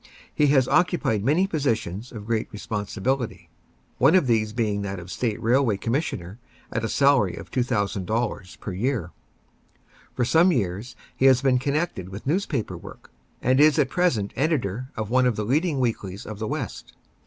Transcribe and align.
He 0.33 0.47
has 0.47 0.67
occupied 0.67 1.23
many 1.23 1.45
positions 1.45 2.11
of 2.11 2.25
great 2.25 2.47
responsibility, 2.51 3.49
one 3.99 4.15
of 4.15 4.25
these 4.25 4.51
being 4.51 4.81
that 4.81 4.99
of 4.99 5.11
State 5.11 5.39
Railroad 5.39 5.79
Commissioner, 5.79 6.39
at 6.71 6.83
a 6.83 6.89
salary 6.89 7.35
of 7.35 7.51
$2,000 7.51 8.59
per 8.59 8.73
year. 8.73 9.11
For 10.15 10.25
some 10.25 10.51
years 10.51 10.95
he 11.15 11.25
has 11.25 11.43
been 11.43 11.59
connected 11.59 12.09
with 12.09 12.25
newspaper 12.25 12.75
work, 12.79 13.11
and 13.43 13.59
is 13.59 13.77
at 13.77 13.89
present 13.91 14.33
editor 14.35 14.89
of 14.97 15.11
one 15.11 15.27
of 15.27 15.35
the 15.35 15.45
leading 15.45 15.79
weeklies 15.79 16.25
of 16.25 16.39
the 16.39 16.47
West. 16.47 16.93